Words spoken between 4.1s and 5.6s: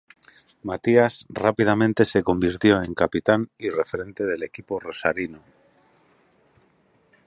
del equipo rosarino.